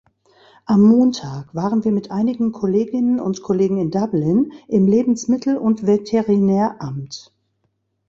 Am 0.65 0.81
Montag 0.81 1.53
waren 1.53 1.83
wir 1.85 1.91
mit 1.91 2.09
einigen 2.09 2.51
Kolleginnen 2.53 3.19
und 3.19 3.43
Kollegen 3.43 3.77
in 3.77 3.91
Dublin 3.91 4.51
im 4.67 4.87
Lebensmittel- 4.87 5.57
und 5.57 5.85
Veterinäramt. 5.85 7.31